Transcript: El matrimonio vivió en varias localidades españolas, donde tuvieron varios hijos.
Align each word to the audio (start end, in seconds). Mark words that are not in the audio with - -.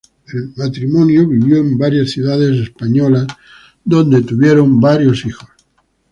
El 0.33 0.51
matrimonio 0.57 1.27
vivió 1.27 1.57
en 1.57 1.77
varias 1.77 2.17
localidades 2.17 2.59
españolas, 2.69 3.27
donde 3.83 4.23
tuvieron 4.23 4.79
varios 4.79 5.23
hijos. 5.27 5.47